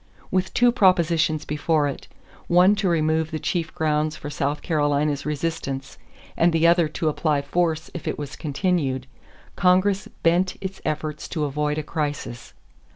[0.31, 2.07] With two propositions before it,
[2.47, 5.99] one to remove the chief grounds for South Carolina's resistance
[6.35, 9.05] and the other to apply force if it was continued,
[9.55, 12.55] Congress bent its efforts to avoid a crisis.